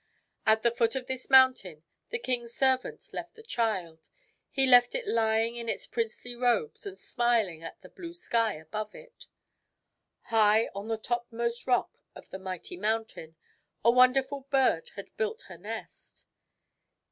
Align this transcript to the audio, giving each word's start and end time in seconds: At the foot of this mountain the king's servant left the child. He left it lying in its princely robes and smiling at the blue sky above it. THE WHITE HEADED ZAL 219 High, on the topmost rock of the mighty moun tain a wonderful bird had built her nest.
At 0.47 0.63
the 0.63 0.71
foot 0.71 0.95
of 0.95 1.05
this 1.05 1.29
mountain 1.29 1.83
the 2.09 2.17
king's 2.17 2.55
servant 2.55 3.13
left 3.13 3.35
the 3.35 3.43
child. 3.43 4.09
He 4.49 4.65
left 4.65 4.95
it 4.95 5.07
lying 5.07 5.55
in 5.55 5.69
its 5.69 5.85
princely 5.85 6.35
robes 6.35 6.87
and 6.87 6.97
smiling 6.97 7.61
at 7.61 7.79
the 7.83 7.89
blue 7.89 8.15
sky 8.15 8.53
above 8.53 8.95
it. 8.95 9.27
THE 10.31 10.33
WHITE 10.37 10.53
HEADED 10.55 10.65
ZAL 10.71 10.71
219 10.71 10.71
High, 10.71 10.79
on 10.79 10.87
the 10.87 10.97
topmost 11.07 11.67
rock 11.67 11.99
of 12.15 12.29
the 12.31 12.39
mighty 12.39 12.77
moun 12.77 13.05
tain 13.05 13.35
a 13.85 13.91
wonderful 13.91 14.47
bird 14.49 14.89
had 14.95 15.15
built 15.17 15.41
her 15.43 15.57
nest. 15.59 16.25